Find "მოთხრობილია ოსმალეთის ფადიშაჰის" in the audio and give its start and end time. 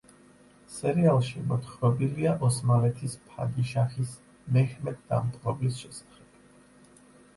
1.51-4.17